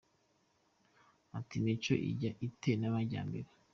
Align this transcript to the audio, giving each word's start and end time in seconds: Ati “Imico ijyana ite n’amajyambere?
Ati 1.37 1.53
“Imico 1.59 1.93
ijyana 2.09 2.39
ite 2.47 2.71
n’amajyambere? 2.77 3.49